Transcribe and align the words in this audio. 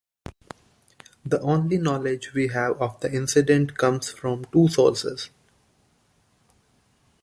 The 1.23 1.39
only 1.41 1.77
knowledge 1.77 2.33
we 2.33 2.47
have 2.47 2.81
of 2.81 2.99
the 3.01 3.13
incident 3.13 3.77
comes 3.77 4.09
from 4.09 4.45
two 4.45 4.67
sources. 4.67 5.29